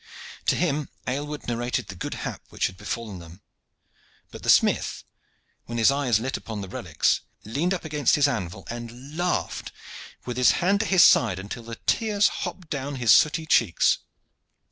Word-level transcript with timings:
To 0.47 0.55
him 0.55 0.89
Aylward 1.05 1.47
narrated 1.47 1.89
the 1.89 1.95
good 1.95 2.15
hap 2.25 2.41
which 2.49 2.65
had 2.65 2.75
befallen 2.75 3.19
them; 3.19 3.43
but 4.31 4.41
the 4.41 4.49
smith, 4.49 5.03
when 5.65 5.77
his 5.77 5.91
eyes 5.91 6.19
lit 6.19 6.37
upon 6.37 6.61
the 6.61 6.67
relics, 6.67 7.21
leaned 7.43 7.71
up 7.71 7.85
against 7.85 8.15
his 8.15 8.27
anvil 8.27 8.65
and 8.71 9.15
laughed, 9.15 9.71
with 10.25 10.37
his 10.37 10.53
hand 10.53 10.79
to 10.79 10.87
his 10.87 11.03
side, 11.03 11.37
until 11.37 11.61
the 11.61 11.75
tears 11.85 12.29
hopped 12.41 12.71
down 12.71 12.95
his 12.95 13.11
sooty 13.11 13.45
cheeks. 13.45 13.99